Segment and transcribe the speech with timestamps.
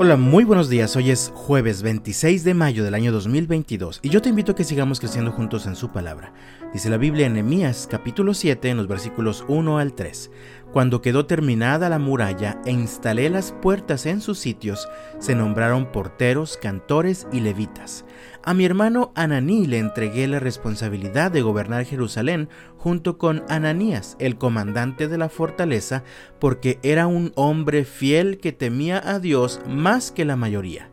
[0.00, 0.94] Hola, muy buenos días.
[0.94, 4.62] Hoy es jueves 26 de mayo del año 2022 y yo te invito a que
[4.62, 6.32] sigamos creciendo juntos en su palabra.
[6.72, 10.30] Dice la Biblia en Nehemías capítulo 7 en los versículos 1 al 3.
[10.72, 14.86] Cuando quedó terminada la muralla e instalé las puertas en sus sitios,
[15.18, 18.04] se nombraron porteros, cantores y levitas.
[18.44, 24.36] A mi hermano Ananí le entregué la responsabilidad de gobernar Jerusalén junto con Ananías, el
[24.36, 26.04] comandante de la fortaleza,
[26.38, 30.90] porque era un hombre fiel que temía a Dios más que la mayoría.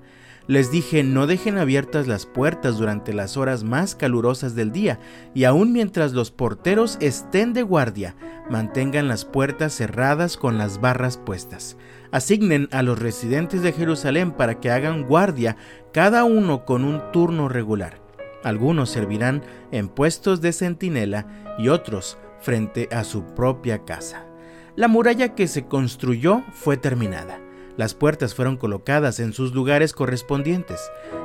[0.47, 4.99] Les dije, no dejen abiertas las puertas durante las horas más calurosas del día,
[5.33, 8.15] y aun mientras los porteros estén de guardia,
[8.49, 11.77] mantengan las puertas cerradas con las barras puestas.
[12.11, 15.57] Asignen a los residentes de Jerusalén para que hagan guardia,
[15.91, 17.99] cada uno con un turno regular.
[18.43, 21.25] Algunos servirán en puestos de centinela
[21.57, 24.27] y otros frente a su propia casa.
[24.75, 27.39] La muralla que se construyó fue terminada.
[27.77, 30.79] Las puertas fueron colocadas en sus lugares correspondientes.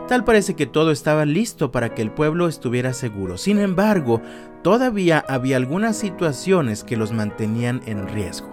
[0.08, 3.38] Tal parece que todo estaba listo para que el pueblo estuviera seguro.
[3.38, 4.20] Sin embargo,
[4.62, 8.50] todavía había algunas situaciones que los mantenían en riesgo.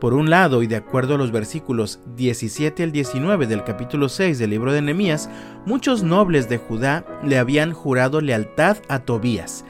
[0.00, 4.38] Por un lado, y de acuerdo a los versículos 17 al 19 del capítulo 6
[4.38, 5.30] del libro de Nehemías,
[5.64, 9.64] muchos nobles de Judá le habían jurado lealtad a Tobías,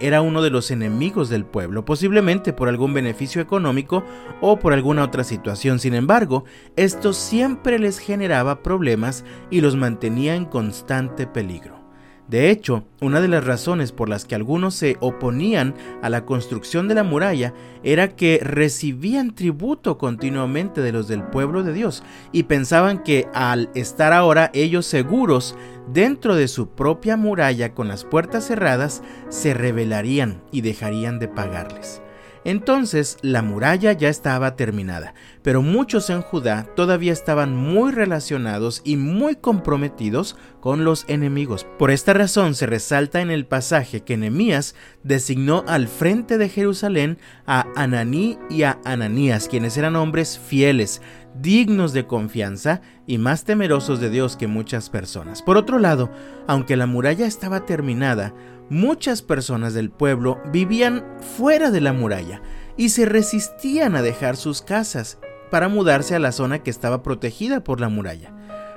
[0.00, 4.04] era uno de los enemigos del pueblo, posiblemente por algún beneficio económico
[4.40, 5.78] o por alguna otra situación.
[5.78, 6.44] Sin embargo,
[6.76, 11.86] esto siempre les generaba problemas y los mantenía en constante peligro.
[12.28, 16.88] De hecho, una de las razones por las que algunos se oponían a la construcción
[16.88, 17.54] de la muralla
[17.84, 23.70] era que recibían tributo continuamente de los del pueblo de Dios y pensaban que al
[23.76, 25.54] estar ahora ellos seguros
[25.86, 32.02] dentro de su propia muralla con las puertas cerradas, se rebelarían y dejarían de pagarles.
[32.46, 38.96] Entonces la muralla ya estaba terminada, pero muchos en Judá todavía estaban muy relacionados y
[38.96, 41.66] muy comprometidos con los enemigos.
[41.76, 47.18] Por esta razón se resalta en el pasaje que Nehemías designó al frente de Jerusalén
[47.48, 51.02] a Ananí y a Ananías, quienes eran hombres fieles,
[51.40, 55.42] dignos de confianza y más temerosos de Dios que muchas personas.
[55.42, 56.10] Por otro lado,
[56.46, 58.34] aunque la muralla estaba terminada,
[58.70, 61.04] muchas personas del pueblo vivían
[61.36, 62.42] fuera de la muralla
[62.76, 65.18] y se resistían a dejar sus casas
[65.50, 68.32] para mudarse a la zona que estaba protegida por la muralla.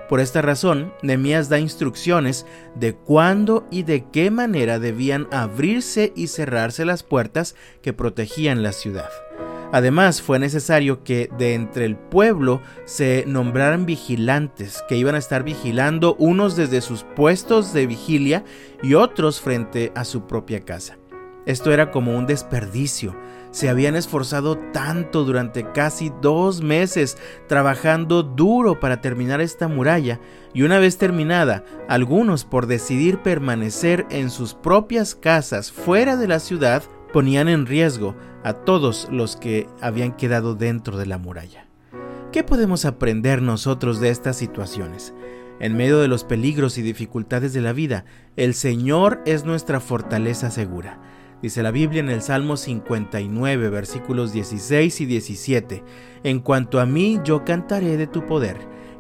[0.10, 6.28] Por esta razón, Nemías da instrucciones de cuándo y de qué manera debían abrirse y
[6.28, 9.10] cerrarse las puertas que protegían la ciudad.
[9.72, 15.44] Además, fue necesario que de entre el pueblo se nombraran vigilantes, que iban a estar
[15.44, 18.44] vigilando unos desde sus puestos de vigilia
[18.82, 20.98] y otros frente a su propia casa.
[21.46, 23.16] Esto era como un desperdicio.
[23.52, 30.20] Se habían esforzado tanto durante casi dos meses trabajando duro para terminar esta muralla
[30.54, 36.40] y una vez terminada, algunos por decidir permanecer en sus propias casas fuera de la
[36.40, 41.68] ciudad ponían en riesgo a todos los que habían quedado dentro de la muralla.
[42.32, 45.14] ¿Qué podemos aprender nosotros de estas situaciones?
[45.60, 48.06] En medio de los peligros y dificultades de la vida,
[48.38, 51.00] el Señor es nuestra fortaleza segura.
[51.42, 55.84] Dice la Biblia en el Salmo 59, versículos 16 y 17,
[56.24, 58.58] En cuanto a mí, yo cantaré de tu poder.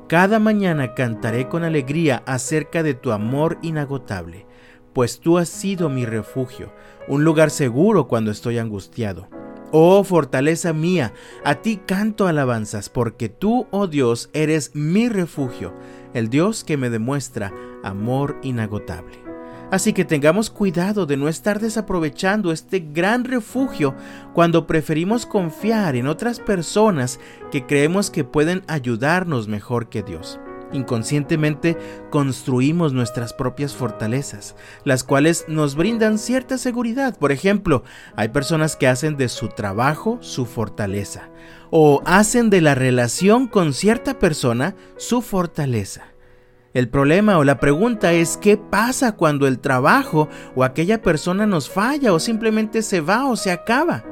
[0.07, 4.48] Cada mañana cantaré con alegría acerca de tu amor inagotable
[4.93, 6.73] pues tú has sido mi refugio,
[7.07, 9.27] un lugar seguro cuando estoy angustiado.
[9.71, 11.13] Oh fortaleza mía,
[11.43, 15.73] a ti canto alabanzas, porque tú, oh Dios, eres mi refugio,
[16.13, 19.29] el Dios que me demuestra amor inagotable.
[19.71, 23.95] Así que tengamos cuidado de no estar desaprovechando este gran refugio
[24.33, 27.19] cuando preferimos confiar en otras personas
[27.51, 30.39] que creemos que pueden ayudarnos mejor que Dios.
[30.71, 31.77] Inconscientemente
[32.11, 37.17] construimos nuestras propias fortalezas, las cuales nos brindan cierta seguridad.
[37.17, 37.83] Por ejemplo,
[38.15, 41.29] hay personas que hacen de su trabajo su fortaleza
[41.71, 46.03] o hacen de la relación con cierta persona su fortaleza.
[46.73, 51.67] El problema o la pregunta es qué pasa cuando el trabajo o aquella persona nos
[51.69, 54.03] falla o simplemente se va o se acaba.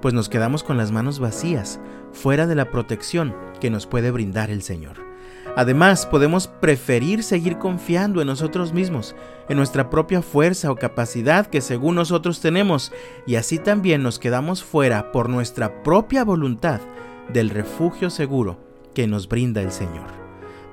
[0.00, 1.80] Pues nos quedamos con las manos vacías,
[2.12, 5.11] fuera de la protección que nos puede brindar el Señor.
[5.56, 9.14] Además, podemos preferir seguir confiando en nosotros mismos,
[9.48, 12.92] en nuestra propia fuerza o capacidad que según nosotros tenemos,
[13.26, 16.80] y así también nos quedamos fuera por nuestra propia voluntad
[17.32, 18.58] del refugio seguro
[18.94, 20.22] que nos brinda el Señor.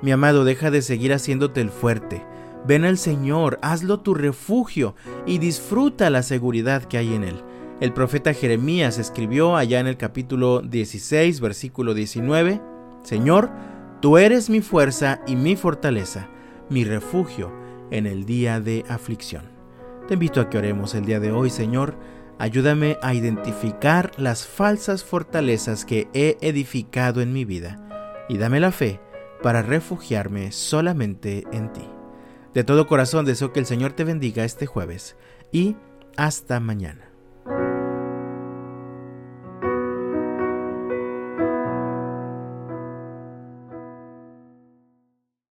[0.02, 2.26] Mi amado, deja de seguir haciéndote el fuerte.
[2.66, 7.44] Ven al Señor, hazlo tu refugio y disfruta la seguridad que hay en Él.
[7.82, 12.62] El profeta Jeremías escribió allá en el capítulo 16, versículo 19,
[13.04, 13.50] Señor,
[14.02, 16.30] Tú eres mi fuerza y mi fortaleza,
[16.70, 17.52] mi refugio
[17.92, 19.50] en el día de aflicción.
[20.08, 21.98] Te invito a que oremos el día de hoy, Señor.
[22.38, 28.72] Ayúdame a identificar las falsas fortalezas que he edificado en mi vida y dame la
[28.72, 29.02] fe
[29.44, 31.84] para refugiarme solamente en ti.
[32.54, 35.18] De todo corazón deseo que el Señor te bendiga este jueves
[35.52, 35.76] y
[36.16, 37.09] hasta mañana.